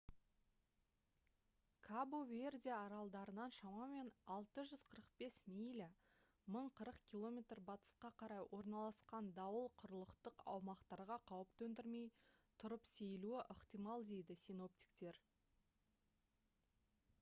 [1.87, 5.89] кабо-верде аралдарынан шамамен 645 миля
[6.55, 7.37] 1040 км
[7.69, 12.07] батысқа қарай орналасқан дауыл құрлықтық аумақтарға қауіп төндірмей
[12.63, 15.21] тұрып сейілуі ықтимал дейді синоптиктер